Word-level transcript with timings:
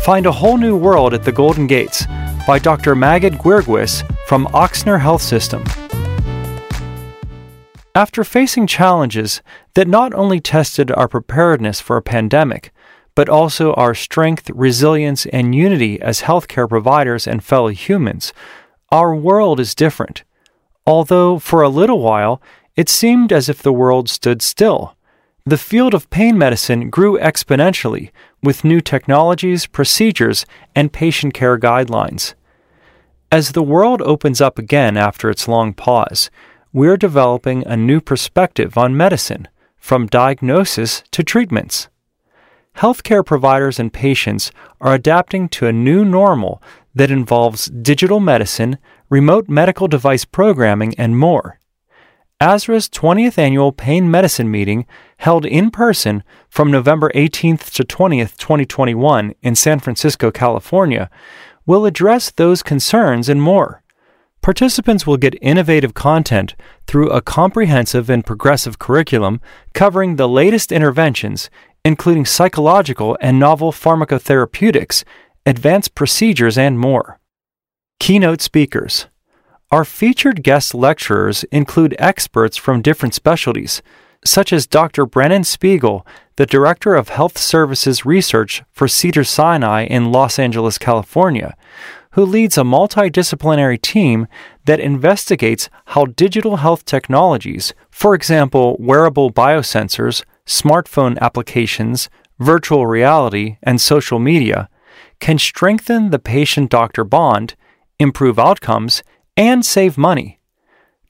Find 0.00 0.26
a 0.26 0.32
whole 0.32 0.56
new 0.56 0.76
world 0.76 1.14
at 1.14 1.24
the 1.24 1.32
Golden 1.32 1.66
Gates 1.66 2.06
by 2.46 2.58
Dr. 2.58 2.94
Maged 2.94 3.38
Guirguis 3.38 4.02
from 4.26 4.46
Ochsner 4.46 5.00
Health 5.00 5.22
System. 5.22 5.64
After 7.94 8.24
facing 8.24 8.66
challenges 8.66 9.42
that 9.74 9.88
not 9.88 10.14
only 10.14 10.40
tested 10.40 10.90
our 10.92 11.08
preparedness 11.08 11.80
for 11.80 11.96
a 11.96 12.02
pandemic, 12.02 12.72
but 13.14 13.28
also 13.28 13.74
our 13.74 13.94
strength, 13.94 14.48
resilience, 14.50 15.26
and 15.26 15.54
unity 15.54 16.00
as 16.00 16.22
healthcare 16.22 16.68
providers 16.68 17.26
and 17.26 17.44
fellow 17.44 17.68
humans, 17.68 18.32
our 18.90 19.14
world 19.14 19.60
is 19.60 19.74
different. 19.74 20.24
Although, 20.86 21.38
for 21.38 21.62
a 21.62 21.68
little 21.68 22.00
while, 22.00 22.40
it 22.76 22.88
seemed 22.88 23.32
as 23.32 23.48
if 23.48 23.60
the 23.60 23.72
world 23.72 24.08
stood 24.08 24.40
still. 24.40 24.96
The 25.46 25.58
field 25.58 25.94
of 25.94 26.10
pain 26.10 26.36
medicine 26.36 26.90
grew 26.90 27.18
exponentially 27.18 28.10
with 28.42 28.64
new 28.64 28.80
technologies, 28.80 29.66
procedures, 29.66 30.44
and 30.74 30.92
patient 30.92 31.32
care 31.32 31.58
guidelines. 31.58 32.34
As 33.32 33.52
the 33.52 33.62
world 33.62 34.02
opens 34.02 34.40
up 34.40 34.58
again 34.58 34.96
after 34.96 35.30
its 35.30 35.48
long 35.48 35.72
pause, 35.72 36.30
we're 36.72 36.96
developing 36.96 37.66
a 37.66 37.76
new 37.76 38.00
perspective 38.00 38.76
on 38.76 38.96
medicine, 38.96 39.48
from 39.76 40.06
diagnosis 40.06 41.02
to 41.10 41.24
treatments. 41.24 41.88
Healthcare 42.76 43.24
providers 43.24 43.80
and 43.80 43.92
patients 43.92 44.52
are 44.80 44.94
adapting 44.94 45.48
to 45.50 45.66
a 45.66 45.72
new 45.72 46.04
normal 46.04 46.62
that 46.94 47.10
involves 47.10 47.66
digital 47.66 48.20
medicine, 48.20 48.78
remote 49.08 49.48
medical 49.48 49.88
device 49.88 50.24
programming, 50.24 50.94
and 50.98 51.18
more. 51.18 51.58
ASRA's 52.40 52.88
20th 52.88 53.36
annual 53.36 53.70
pain 53.70 54.10
medicine 54.10 54.50
meeting, 54.50 54.86
held 55.18 55.44
in 55.44 55.70
person 55.70 56.24
from 56.48 56.70
November 56.70 57.10
18th 57.14 57.70
to 57.72 57.84
20th, 57.84 58.38
2021, 58.38 59.34
in 59.42 59.54
San 59.54 59.78
Francisco, 59.78 60.30
California, 60.30 61.10
will 61.66 61.84
address 61.84 62.30
those 62.30 62.62
concerns 62.62 63.28
and 63.28 63.42
more. 63.42 63.82
Participants 64.40 65.06
will 65.06 65.18
get 65.18 65.36
innovative 65.42 65.92
content 65.92 66.56
through 66.86 67.10
a 67.10 67.20
comprehensive 67.20 68.08
and 68.08 68.24
progressive 68.24 68.78
curriculum 68.78 69.42
covering 69.74 70.16
the 70.16 70.26
latest 70.26 70.72
interventions, 70.72 71.50
including 71.84 72.24
psychological 72.24 73.18
and 73.20 73.38
novel 73.38 73.70
pharmacotherapeutics, 73.70 75.04
advanced 75.44 75.94
procedures, 75.94 76.56
and 76.56 76.78
more. 76.78 77.20
Keynote 77.98 78.40
speakers 78.40 79.08
our 79.70 79.84
featured 79.84 80.42
guest 80.42 80.74
lecturers 80.74 81.44
include 81.44 81.94
experts 81.98 82.56
from 82.56 82.82
different 82.82 83.14
specialties, 83.14 83.82
such 84.24 84.52
as 84.52 84.66
Dr. 84.66 85.06
Brennan 85.06 85.44
Spiegel, 85.44 86.04
the 86.36 86.46
Director 86.46 86.94
of 86.94 87.08
Health 87.08 87.38
Services 87.38 88.04
Research 88.04 88.62
for 88.72 88.88
Cedar 88.88 89.22
Sinai 89.22 89.84
in 89.84 90.10
Los 90.10 90.38
Angeles, 90.38 90.76
California, 90.76 91.56
who 92.12 92.24
leads 92.24 92.58
a 92.58 92.62
multidisciplinary 92.62 93.80
team 93.80 94.26
that 94.64 94.80
investigates 94.80 95.70
how 95.86 96.06
digital 96.06 96.56
health 96.56 96.84
technologies, 96.84 97.72
for 97.90 98.14
example, 98.14 98.76
wearable 98.80 99.32
biosensors, 99.32 100.24
smartphone 100.46 101.16
applications, 101.20 102.10
virtual 102.40 102.86
reality, 102.86 103.56
and 103.62 103.80
social 103.80 104.18
media, 104.18 104.68
can 105.20 105.38
strengthen 105.38 106.10
the 106.10 106.18
patient 106.18 106.70
doctor 106.70 107.04
bond, 107.04 107.54
improve 108.00 108.38
outcomes, 108.38 109.04
and 109.40 109.64
save 109.64 109.96
money. 109.96 110.38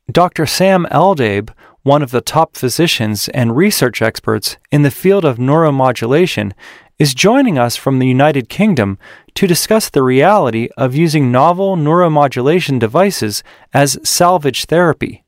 Dr. 0.09 0.47
Sam 0.47 0.87
Eldabe, 0.93 1.51
one 1.83 2.01
of 2.01 2.13
the 2.13 2.21
top 2.21 2.55
physicians 2.55 3.29
and 3.31 3.57
research 3.57 4.01
experts 4.01 4.57
in 4.71 4.83
the 4.83 4.91
field 4.93 5.25
of 5.25 5.39
neuromodulation, 5.39 6.53
is 6.97 7.13
joining 7.13 7.59
us 7.59 7.75
from 7.75 7.99
the 7.99 8.07
United 8.07 8.49
Kingdom 8.49 8.99
to 9.35 9.49
discuss 9.49 9.91
the 9.91 10.05
reality 10.05 10.69
of 10.77 10.95
using 10.95 11.33
novel 11.33 11.77
neuromodulation 11.77 12.79
devices 12.79 13.43
as 13.75 13.99
salvage 14.05 14.67
therapy. 14.67 15.25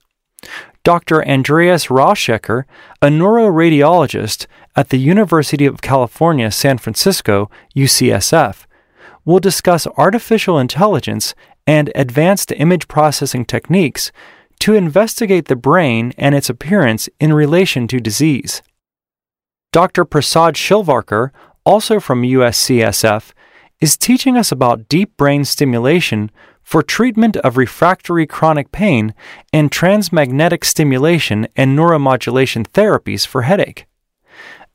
Dr. 0.84 1.26
Andreas 1.26 1.86
Rauschecker, 1.86 2.66
a 3.00 3.08
neuroradiologist 3.08 4.46
at 4.76 4.90
the 4.90 4.98
University 4.98 5.66
of 5.66 5.82
California, 5.82 6.52
San 6.52 6.78
Francisco, 6.78 7.50
UCSF, 7.74 8.66
will 9.24 9.38
discuss 9.38 9.86
artificial 9.96 10.58
intelligence 10.58 11.34
and 11.66 11.90
advanced 11.94 12.52
image 12.52 12.88
processing 12.88 13.44
techniques 13.44 14.12
to 14.60 14.74
investigate 14.74 15.48
the 15.48 15.56
brain 15.56 16.12
and 16.16 16.34
its 16.34 16.48
appearance 16.48 17.08
in 17.18 17.32
relation 17.32 17.88
to 17.88 18.00
disease. 18.00 18.62
Dr. 19.72 20.04
Prasad 20.04 20.54
Shirvalkar, 20.54 21.30
also 21.64 21.98
from 21.98 22.22
UCSF, 22.22 23.32
is 23.80 23.96
teaching 23.96 24.36
us 24.36 24.52
about 24.52 24.88
deep 24.88 25.16
brain 25.16 25.44
stimulation 25.44 26.30
for 26.62 26.82
treatment 26.82 27.36
of 27.38 27.56
refractory 27.56 28.26
chronic 28.26 28.70
pain 28.70 29.14
and 29.52 29.72
transmagnetic 29.72 30.64
stimulation 30.64 31.48
and 31.56 31.76
neuromodulation 31.76 32.66
therapies 32.68 33.26
for 33.26 33.42
headache. 33.42 33.86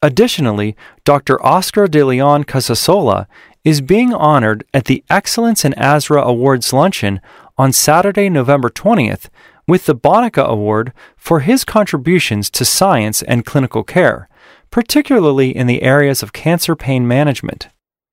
Additionally, 0.01 0.75
Dr. 1.05 1.43
Oscar 1.43 1.87
de 1.87 2.03
Leon 2.03 2.43
Casasola 2.43 3.25
is 3.63 3.81
being 3.81 4.13
honored 4.13 4.63
at 4.73 4.85
the 4.85 5.03
Excellence 5.09 5.65
in 5.65 5.73
ASRA 5.73 6.23
Awards 6.23 6.71
luncheon 6.73 7.21
on 7.57 7.73
Saturday, 7.73 8.29
November 8.29 8.69
20th, 8.69 9.29
with 9.67 9.85
the 9.85 9.95
Bonica 9.95 10.45
Award 10.45 10.93
for 11.17 11.41
his 11.41 11.65
contributions 11.65 12.49
to 12.51 12.63
science 12.63 13.21
and 13.23 13.45
clinical 13.45 13.83
care, 13.83 14.29
particularly 14.71 15.55
in 15.55 15.67
the 15.67 15.81
areas 15.81 16.23
of 16.23 16.33
cancer 16.33 16.75
pain 16.75 17.07
management. 17.07 17.67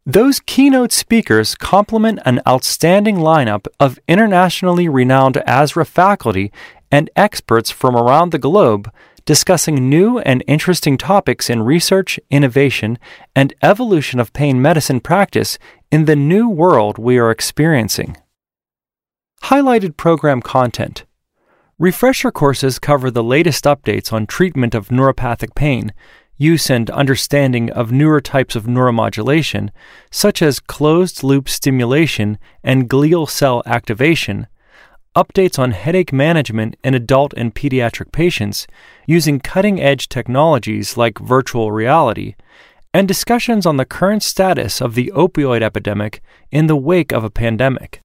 Those 0.07 0.41
keynote 0.41 0.93
speakers 0.93 1.55
complement 1.55 2.19
an 2.27 2.43
outstanding 2.47 3.17
lineup 3.17 3.67
of 3.81 3.99
internationally 4.07 4.89
renowned 4.89 5.37
ASRA 5.47 5.87
faculty 5.87 6.53
and 6.91 7.09
experts 7.17 7.71
from 7.71 7.97
around 7.97 8.31
the 8.31 8.39
globe 8.39 8.93
discussing 9.25 9.89
new 9.89 10.19
and 10.21 10.45
interesting 10.47 10.99
topics 10.99 11.49
in 11.49 11.63
research, 11.63 12.21
innovation, 12.31 12.99
and 13.35 13.55
evolution 13.63 14.21
of 14.21 14.33
pain 14.33 14.61
medicine 14.61 15.01
practice 15.01 15.59
in 15.91 16.05
the 16.05 16.17
new 16.17 16.49
world 16.49 16.99
we 16.99 17.19
are 17.19 17.31
experiencing. 17.31 18.17
Highlighted 19.45 19.97
program 19.97 20.43
content. 20.43 21.05
Refresher 21.79 22.31
courses 22.31 22.79
cover 22.79 23.11
the 23.11 23.25
latest 23.25 23.65
updates 23.65 24.13
on 24.13 24.27
treatment 24.27 24.75
of 24.75 24.89
neuropathic 24.89 25.55
pain, 25.55 25.93
use 26.37 26.71
and 26.71 26.91
understanding 26.91 27.71
of 27.71 27.93
newer 27.93 28.21
types 28.21 28.57
of 28.57 28.65
neuromodulation, 28.65 29.71
such 30.11 30.43
as 30.43 30.61
closed 30.61 31.23
loop 31.23 31.49
stimulation 31.49 32.39
and 32.63 32.89
glial 32.89 33.29
cell 33.29 33.63
activation, 33.67 34.47
updates 35.17 35.59
on 35.59 35.71
headache 35.71 36.13
management 36.13 36.77
in 36.83 36.95
adult 36.95 37.33
and 37.35 37.55
pediatric 37.55 38.11
patients 38.13 38.67
using 39.07 39.41
cutting 39.41 39.81
edge 39.81 40.09
technologies 40.09 40.97
like 40.97 41.19
virtual 41.19 41.71
reality, 41.71 42.35
and 42.93 43.09
discussions 43.09 43.67
on 43.67 43.77
the 43.77 43.85
current 43.85 44.23
status 44.23 44.81
of 44.81 44.95
the 44.95 45.13
opioid 45.15 45.63
epidemic 45.63 46.23
in 46.51 46.67
the 46.67 46.77
wake 46.77 47.13
of 47.13 47.25
a 47.25 47.31
pandemic. 47.31 48.01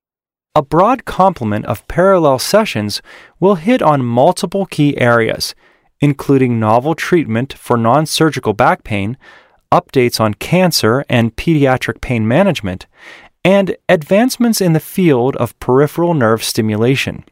A 0.56 0.64
broad 0.64 1.06
complement 1.06 1.66
of 1.68 1.88
parallel 1.88 2.40
sessions 2.40 3.02
will 3.40 3.56
hit 3.56 3.82
on 3.82 4.04
multiple 4.04 4.66
key 4.66 4.98
areas, 4.98 5.54
including 6.02 6.60
novel 6.60 6.96
treatment 6.96 7.54
for 7.54 7.78
non 7.78 8.06
surgical 8.06 8.54
back 8.54 8.84
pain, 8.84 9.18
updates 9.72 10.20
on 10.20 10.34
cancer 10.34 11.06
and 11.08 11.36
pediatric 11.36 12.02
pain 12.02 12.28
management, 12.28 12.88
and 13.44 13.76
advancements 13.88 14.62
in 14.62 14.74
the 14.74 14.80
field 14.80 15.36
of 15.38 15.60
peripheral 15.60 16.14
nerve 16.14 16.44
stimulation. 16.44 17.24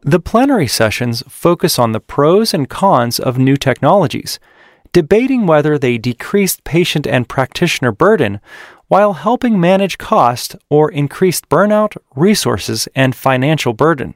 The 0.00 0.20
plenary 0.20 0.68
sessions 0.68 1.22
focus 1.28 1.78
on 1.78 1.92
the 1.92 2.00
pros 2.00 2.54
and 2.54 2.68
cons 2.68 3.18
of 3.18 3.38
new 3.38 3.56
technologies, 3.56 4.38
debating 4.92 5.46
whether 5.46 5.78
they 5.78 5.98
decreased 5.98 6.64
patient 6.64 7.06
and 7.06 7.28
practitioner 7.28 7.92
burden 7.92 8.40
while 8.86 9.14
helping 9.14 9.60
manage 9.60 9.98
cost 9.98 10.56
or 10.70 10.90
increased 10.90 11.48
burnout, 11.48 11.96
resources, 12.14 12.88
and 12.94 13.14
financial 13.14 13.72
burden. 13.72 14.14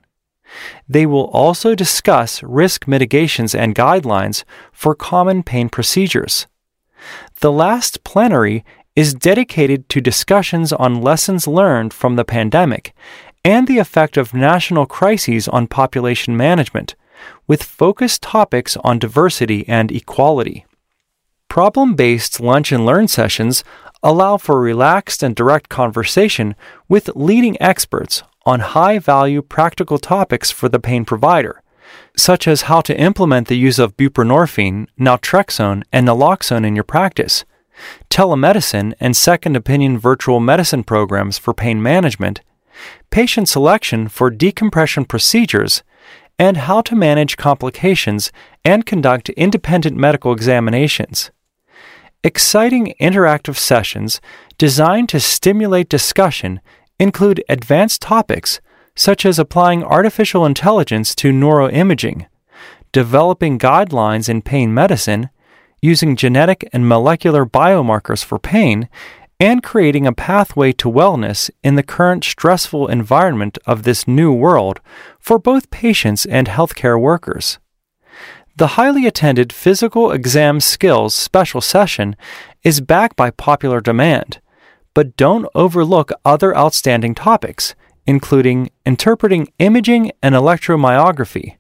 They 0.88 1.06
will 1.06 1.26
also 1.26 1.74
discuss 1.74 2.42
risk 2.42 2.86
mitigations 2.86 3.54
and 3.54 3.74
guidelines 3.74 4.44
for 4.72 4.94
common 4.94 5.42
pain 5.42 5.68
procedures. 5.68 6.46
The 7.40 7.52
last 7.52 8.04
plenary 8.04 8.64
is 8.94 9.14
dedicated 9.14 9.88
to 9.88 10.00
discussions 10.00 10.72
on 10.72 11.00
lessons 11.00 11.46
learned 11.46 11.94
from 11.94 12.16
the 12.16 12.24
pandemic 12.24 12.94
and 13.44 13.66
the 13.66 13.78
effect 13.78 14.16
of 14.16 14.34
national 14.34 14.86
crises 14.86 15.48
on 15.48 15.66
population 15.66 16.36
management, 16.36 16.94
with 17.46 17.62
focused 17.62 18.22
topics 18.22 18.76
on 18.78 18.98
diversity 18.98 19.66
and 19.68 19.90
equality. 19.90 20.66
Problem 21.48 21.94
based 21.94 22.40
lunch 22.40 22.72
and 22.72 22.86
learn 22.86 23.08
sessions 23.08 23.64
allow 24.02 24.36
for 24.36 24.60
relaxed 24.60 25.22
and 25.22 25.34
direct 25.34 25.68
conversation 25.68 26.54
with 26.88 27.14
leading 27.14 27.60
experts 27.60 28.22
on 28.44 28.60
high 28.60 28.98
value 28.98 29.42
practical 29.42 29.98
topics 29.98 30.50
for 30.50 30.68
the 30.68 30.80
pain 30.80 31.04
provider, 31.04 31.62
such 32.16 32.48
as 32.48 32.62
how 32.62 32.80
to 32.80 32.98
implement 32.98 33.48
the 33.48 33.56
use 33.56 33.78
of 33.78 33.96
buprenorphine, 33.96 34.86
naltrexone, 34.98 35.82
and 35.92 36.08
naloxone 36.08 36.66
in 36.66 36.74
your 36.74 36.84
practice 36.84 37.44
telemedicine 38.10 38.94
and 39.00 39.16
second 39.16 39.56
opinion 39.56 39.98
virtual 39.98 40.40
medicine 40.40 40.84
programs 40.84 41.38
for 41.38 41.54
pain 41.54 41.82
management, 41.82 42.40
patient 43.10 43.48
selection 43.48 44.08
for 44.08 44.30
decompression 44.30 45.04
procedures, 45.04 45.82
and 46.38 46.56
how 46.56 46.80
to 46.80 46.96
manage 46.96 47.36
complications 47.36 48.32
and 48.64 48.86
conduct 48.86 49.28
independent 49.30 49.96
medical 49.96 50.32
examinations. 50.32 51.30
Exciting 52.24 52.94
interactive 53.00 53.56
sessions 53.56 54.20
designed 54.58 55.08
to 55.08 55.20
stimulate 55.20 55.88
discussion 55.88 56.60
include 56.98 57.42
advanced 57.48 58.00
topics 58.00 58.60
such 58.94 59.26
as 59.26 59.38
applying 59.38 59.82
artificial 59.82 60.46
intelligence 60.46 61.14
to 61.14 61.32
neuroimaging, 61.32 62.26
developing 62.92 63.58
guidelines 63.58 64.28
in 64.28 64.42
pain 64.42 64.72
medicine, 64.72 65.30
using 65.82 66.16
genetic 66.16 66.66
and 66.72 66.88
molecular 66.88 67.44
biomarkers 67.44 68.24
for 68.24 68.38
pain, 68.38 68.88
and 69.40 69.62
creating 69.62 70.06
a 70.06 70.12
pathway 70.12 70.70
to 70.70 70.88
wellness 70.88 71.50
in 71.64 71.74
the 71.74 71.82
current 71.82 72.22
stressful 72.22 72.86
environment 72.86 73.58
of 73.66 73.82
this 73.82 74.06
new 74.06 74.32
world 74.32 74.80
for 75.18 75.36
both 75.36 75.70
patients 75.70 76.24
and 76.24 76.46
healthcare 76.46 76.98
workers. 77.00 77.58
The 78.56 78.78
highly 78.78 79.06
attended 79.06 79.52
Physical 79.52 80.12
Exam 80.12 80.60
Skills 80.60 81.14
special 81.14 81.60
session 81.60 82.14
is 82.62 82.80
backed 82.80 83.16
by 83.16 83.30
popular 83.30 83.80
demand, 83.80 84.40
but 84.94 85.16
don't 85.16 85.48
overlook 85.54 86.12
other 86.24 86.56
outstanding 86.56 87.14
topics, 87.14 87.74
including 88.06 88.70
interpreting 88.86 89.48
imaging 89.58 90.12
and 90.22 90.34
electromyography, 90.34 91.56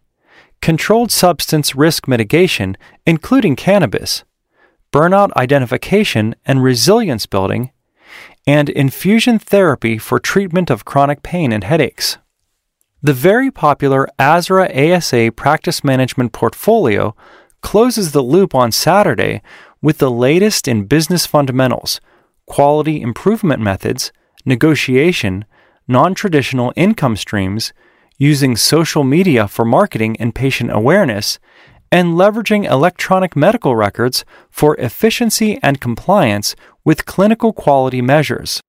controlled 0.62 1.10
substance 1.10 1.74
risk 1.74 2.08
mitigation, 2.08 2.76
including 3.04 3.56
cannabis, 3.56 4.24
burnout 4.92 5.32
identification 5.36 6.34
and 6.46 6.62
resilience 6.62 7.26
building, 7.26 7.72
and 8.46 8.68
infusion 8.70 9.38
therapy 9.38 9.98
for 9.98 10.18
treatment 10.18 10.70
of 10.70 10.84
chronic 10.84 11.22
pain 11.22 11.52
and 11.52 11.64
headaches. 11.64 12.18
The 13.02 13.12
very 13.12 13.50
popular 13.50 14.08
ASRA 14.18 14.70
ASA 14.74 15.32
practice 15.32 15.82
management 15.82 16.32
portfolio 16.32 17.16
closes 17.60 18.12
the 18.12 18.22
loop 18.22 18.54
on 18.54 18.70
Saturday 18.70 19.42
with 19.80 19.98
the 19.98 20.10
latest 20.10 20.68
in 20.68 20.84
business 20.84 21.26
fundamentals, 21.26 22.00
quality 22.46 23.02
improvement 23.02 23.60
methods, 23.60 24.12
negotiation, 24.44 25.44
non 25.88 26.14
traditional 26.14 26.72
income 26.76 27.16
streams, 27.16 27.72
using 28.22 28.54
social 28.54 29.02
media 29.02 29.48
for 29.48 29.64
marketing 29.64 30.16
and 30.20 30.32
patient 30.32 30.70
awareness, 30.72 31.40
and 31.90 32.14
leveraging 32.14 32.64
electronic 32.70 33.34
medical 33.34 33.74
records 33.74 34.24
for 34.48 34.76
efficiency 34.76 35.58
and 35.60 35.80
compliance 35.80 36.54
with 36.84 37.04
clinical 37.04 37.52
quality 37.52 38.00
measures. 38.00 38.60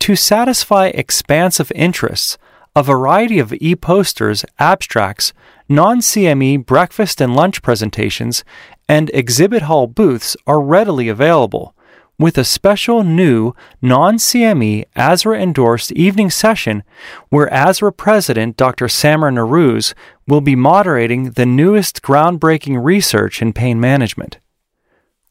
To 0.00 0.16
satisfy 0.16 0.88
expansive 0.88 1.70
interests, 1.76 2.36
a 2.74 2.82
variety 2.82 3.38
of 3.38 3.54
e 3.60 3.76
posters, 3.76 4.44
abstracts, 4.58 5.32
non 5.68 5.98
CME 6.00 6.66
breakfast 6.66 7.20
and 7.20 7.36
lunch 7.36 7.62
presentations, 7.62 8.42
and 8.88 9.08
exhibit 9.14 9.62
hall 9.62 9.86
booths 9.86 10.36
are 10.48 10.60
readily 10.60 11.08
available, 11.08 11.76
with 12.20 12.36
a 12.36 12.44
special 12.44 13.02
new 13.02 13.54
non 13.80 14.18
CME 14.18 14.84
ASRA 14.94 15.40
endorsed 15.40 15.90
evening 15.92 16.28
session 16.28 16.84
where 17.30 17.48
ASRA 17.48 17.96
President 17.96 18.58
Dr. 18.58 18.88
Samer 18.88 19.32
Narouze 19.32 19.94
will 20.28 20.42
be 20.42 20.54
moderating 20.54 21.30
the 21.30 21.46
newest 21.46 22.02
groundbreaking 22.02 22.84
research 22.84 23.40
in 23.40 23.54
pain 23.54 23.80
management. 23.80 24.38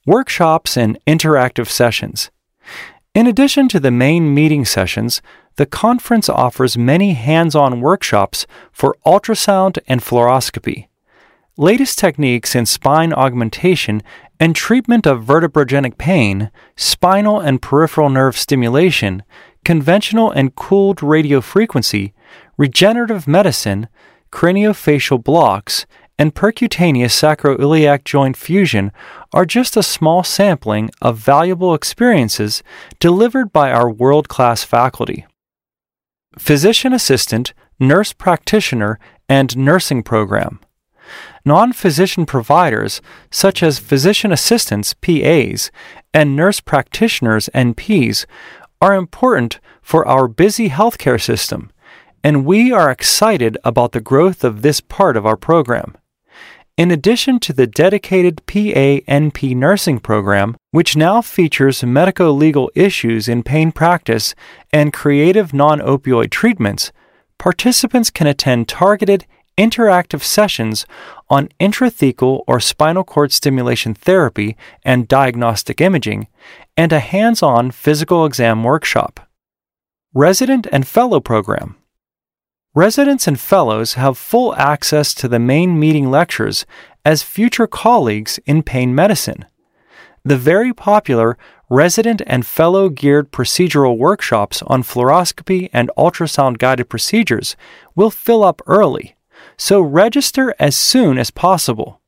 Workshops 0.07 0.75
and 0.75 0.97
interactive 1.06 1.68
sessions. 1.68 2.31
In 3.13 3.27
addition 3.27 3.68
to 3.69 3.80
the 3.80 3.92
main 3.92 4.33
meeting 4.33 4.65
sessions, 4.65 5.21
the 5.57 5.68
conference 5.68 6.27
offers 6.27 6.75
many 6.75 7.13
hands 7.13 7.53
on 7.53 7.81
workshops 7.81 8.47
for 8.71 8.97
ultrasound 9.06 9.77
and 9.88 10.01
fluoroscopy 10.01 10.88
latest 11.59 12.00
techniques 12.00 12.56
in 12.56 12.65
spine 12.65 13.12
augmentation 13.12 14.01
and 14.39 14.56
treatment 14.56 15.06
of 15.06 15.24
vertebrogenic 15.24 15.97
pain, 15.97 16.50
spinal 16.77 17.39
and 17.39 17.62
peripheral 17.62 18.09
nerve 18.09 18.38
stimulation, 18.38 19.24
conventional 19.65 20.31
and 20.31 20.56
cooled 20.56 21.00
radiofrequency, 21.00 22.13
regenerative 22.57 23.27
medicine, 23.27 23.88
craniofacial 24.31 25.21
blocks, 25.21 25.86
and 26.18 26.36
percutaneous 26.36 27.12
sacroiliac 27.12 28.03
joint 28.03 28.36
fusion 28.36 28.91
are 29.33 29.45
just 29.45 29.77
a 29.77 29.83
small 29.83 30.24
sampling 30.24 30.89
of 31.01 31.18
valuable 31.18 31.74
experiences 31.74 32.62
delivered 33.00 33.53
by 33.53 33.71
our 33.71 33.89
world 33.89 34.27
class 34.27 34.63
faculty. 34.63 35.25
Physician 36.38 36.94
assistant, 36.94 37.53
nurse 37.80 38.13
practitioner, 38.13 39.00
and 39.27 39.57
nursing 39.57 40.03
program 40.03 40.59
non 41.45 41.73
physician 41.73 42.25
providers, 42.25 43.01
such 43.31 43.61
as 43.63 43.79
physician 43.79 44.31
assistants, 44.31 44.94
PAs, 44.94 45.71
and 46.13 46.35
nurse 46.35 46.59
practitioners, 46.59 47.50
NPs, 47.53 48.25
are 48.81 48.95
important 48.95 49.59
for 49.81 50.07
our 50.07 50.27
busy 50.27 50.69
healthcare 50.69 51.21
system, 51.21 51.71
and 52.23 52.45
we 52.45 52.71
are 52.71 52.89
excited 52.89 53.57
about 53.63 53.91
the 53.91 54.01
growth 54.01 54.44
of 54.44 54.61
this 54.61 54.81
part 54.81 55.17
of 55.17 55.25
our 55.25 55.38
program. 55.38 55.95
In 56.79 56.91
addition 56.91 57.41
to 57.41 57.51
the 57.51 57.67
dedicated 57.67 58.45
PA 58.45 59.03
NP 59.11 59.53
nursing 59.53 60.00
program, 60.00 60.56
which 60.71 60.95
now 60.95 61.21
features 61.21 61.83
medico 61.83 62.31
legal 62.31 62.71
issues 62.73 63.27
in 63.27 63.44
pain 63.44 63.73
practice 63.73 64.33
and 64.71 64.94
creative 64.94 65.53
non 65.53 65.81
opioid 65.81 66.31
treatments, 66.31 66.94
participants 67.38 68.09
can 68.09 68.27
attend 68.27 68.69
targeted 68.69 69.25
interactive 69.59 70.23
sessions 70.23 70.85
on 71.29 71.50
intrathecal 71.59 72.44
or 72.47 72.61
spinal 72.61 73.03
cord 73.03 73.33
stimulation 73.33 73.94
therapy 73.94 74.56
and 74.83 75.07
diagnostic 75.09 75.81
imaging, 75.81 76.27
and 76.77 76.94
a 76.94 77.00
hands 77.00 77.44
on 77.44 77.69
physical 77.69 78.25
exam 78.25 78.63
workshop. 78.63 79.19
Resident 80.13 80.65
and 80.71 80.88
Fellow 80.88 81.19
Program 81.19 81.75
Residents 82.73 83.27
and 83.27 83.38
fellows 83.38 83.95
have 83.95 84.17
full 84.17 84.56
access 84.56 85.13
to 85.15 85.27
the 85.27 85.39
main 85.39 85.77
meeting 85.77 86.09
lectures 86.09 86.65
as 87.03 87.21
future 87.21 87.67
colleagues 87.67 88.39
in 88.45 88.63
pain 88.63 88.95
medicine. 88.95 89.45
The 90.23 90.38
very 90.38 90.73
popular 90.73 91.38
resident 91.69 92.21
and 92.25 92.45
fellow 92.45 92.88
geared 92.88 93.31
procedural 93.31 93.97
workshops 93.97 94.61
on 94.68 94.83
fluoroscopy 94.83 95.69
and 95.73 95.92
ultrasound 95.97 96.59
guided 96.59 96.87
procedures 96.87 97.57
will 97.94 98.09
fill 98.09 98.44
up 98.44 98.61
early 98.66 99.16
so 99.58 99.81
register 99.81 100.54
as 100.60 100.76
soon 100.76 101.18
as 101.18 101.31
possible. 101.31 102.00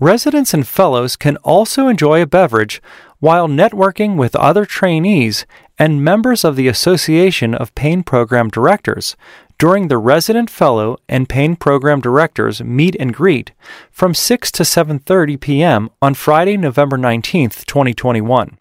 Residents 0.00 0.52
and 0.52 0.66
fellows 0.66 1.16
can 1.16 1.36
also 1.38 1.88
enjoy 1.88 2.20
a 2.20 2.26
beverage 2.26 2.82
while 3.20 3.48
networking 3.48 4.16
with 4.16 4.36
other 4.36 4.66
trainees 4.66 5.46
and 5.78 6.04
members 6.04 6.44
of 6.44 6.56
the 6.56 6.68
Association 6.68 7.54
of 7.54 7.74
Pain 7.74 8.02
Program 8.02 8.48
Directors 8.48 9.16
during 9.58 9.88
the 9.88 9.98
Resident 9.98 10.50
Fellow 10.50 10.98
and 11.08 11.28
Pain 11.28 11.56
Program 11.56 12.00
Directors 12.00 12.62
meet 12.62 12.96
and 12.98 13.14
greet 13.14 13.52
from 13.90 14.14
6 14.14 14.52
to 14.52 14.62
7:30 14.62 15.40
p.m. 15.40 15.90
on 16.02 16.14
Friday, 16.14 16.56
November 16.56 16.96
19, 16.98 17.50
2021. 17.50 18.58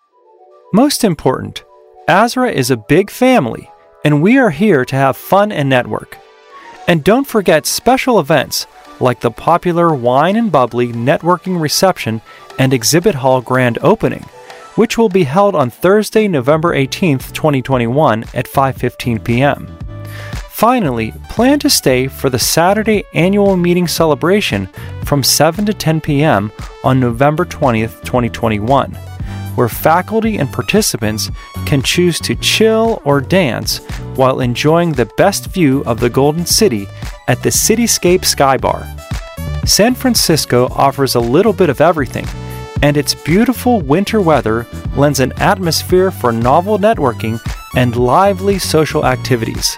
Most 0.71 1.03
important, 1.03 1.63
ASRA 2.07 2.51
is 2.51 2.69
a 2.69 2.77
big 2.77 3.09
family 3.09 3.69
and 4.03 4.21
we 4.21 4.37
are 4.37 4.49
here 4.49 4.83
to 4.85 4.95
have 4.95 5.15
fun 5.15 5.51
and 5.51 5.69
network. 5.69 6.17
And 6.87 7.03
don't 7.03 7.27
forget 7.27 7.65
special 7.65 8.19
events 8.19 8.67
like 8.99 9.21
the 9.21 9.31
popular 9.31 9.93
Wine 9.93 10.35
and 10.35 10.51
Bubbly 10.51 10.91
networking 10.91 11.59
reception 11.59 12.21
and 12.59 12.73
exhibit 12.73 13.15
hall 13.15 13.41
grand 13.41 13.77
opening, 13.81 14.23
which 14.75 14.97
will 14.97 15.09
be 15.09 15.23
held 15.23 15.55
on 15.55 15.69
Thursday, 15.69 16.27
November 16.27 16.75
18th, 16.75 17.31
2021 17.31 18.23
at 18.33 18.47
5:15 18.47 19.23
p.m. 19.23 19.77
Finally, 20.49 21.13
plan 21.29 21.57
to 21.59 21.69
stay 21.69 22.07
for 22.07 22.29
the 22.29 22.39
Saturday 22.39 23.03
annual 23.13 23.57
meeting 23.57 23.87
celebration 23.87 24.67
from 25.03 25.23
7 25.23 25.65
to 25.65 25.73
10 25.73 26.01
p.m. 26.01 26.51
on 26.83 26.99
November 26.99 27.45
20th, 27.45 28.03
2021 28.03 28.97
where 29.55 29.69
faculty 29.69 30.37
and 30.37 30.51
participants 30.51 31.29
can 31.65 31.81
choose 31.81 32.19
to 32.19 32.35
chill 32.35 33.01
or 33.05 33.21
dance 33.21 33.79
while 34.15 34.39
enjoying 34.39 34.91
the 34.91 35.11
best 35.17 35.47
view 35.47 35.83
of 35.85 35.99
the 35.99 36.09
Golden 36.09 36.45
City 36.45 36.87
at 37.27 37.41
the 37.43 37.49
Cityscape 37.49 38.21
Skybar. 38.21 38.87
San 39.67 39.95
Francisco 39.95 40.67
offers 40.71 41.15
a 41.15 41.19
little 41.19 41.53
bit 41.53 41.69
of 41.69 41.81
everything, 41.81 42.27
and 42.81 42.97
its 42.97 43.15
beautiful 43.15 43.79
winter 43.81 44.19
weather 44.19 44.67
lends 44.95 45.19
an 45.19 45.31
atmosphere 45.37 46.11
for 46.11 46.31
novel 46.31 46.77
networking 46.77 47.39
and 47.75 47.95
lively 47.95 48.59
social 48.59 49.05
activities. 49.05 49.77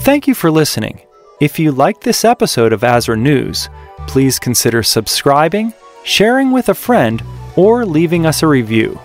Thank 0.00 0.26
you 0.26 0.34
for 0.34 0.50
listening. 0.50 1.02
If 1.40 1.58
you 1.58 1.72
liked 1.72 2.02
this 2.02 2.24
episode 2.24 2.72
of 2.72 2.80
ASRA 2.80 3.18
News, 3.18 3.68
please 4.06 4.38
consider 4.38 4.82
subscribing, 4.82 5.72
sharing 6.04 6.50
with 6.50 6.68
a 6.68 6.74
friend, 6.74 7.22
or 7.56 7.84
leaving 7.84 8.26
us 8.26 8.42
a 8.42 8.46
review. 8.46 9.00